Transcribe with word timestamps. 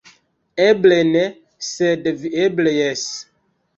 Eble 0.65 0.97
ne, 1.09 1.21
sed 1.67 2.09
vi 2.23 2.33
eble 2.47 2.75
jes". 2.79 3.05